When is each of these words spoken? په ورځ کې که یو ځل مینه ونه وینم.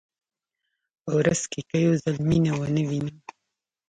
په 1.03 1.11
ورځ 1.19 1.41
کې 1.51 1.61
که 1.69 1.75
یو 1.85 1.93
ځل 2.03 2.17
مینه 2.29 2.51
ونه 2.59 2.83
وینم. 2.89 3.17